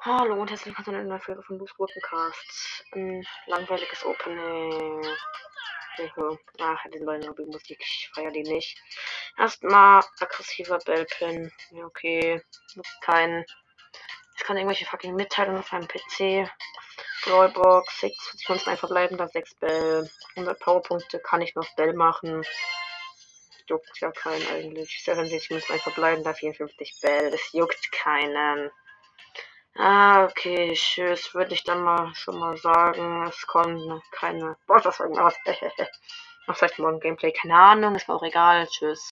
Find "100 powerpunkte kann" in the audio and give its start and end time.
20.36-21.42